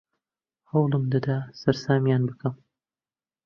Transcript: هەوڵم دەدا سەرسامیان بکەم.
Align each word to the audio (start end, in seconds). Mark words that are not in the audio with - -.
هەوڵم 0.71 1.03
دەدا 1.13 1.37
سەرسامیان 1.59 2.21
بکەم. 2.29 2.53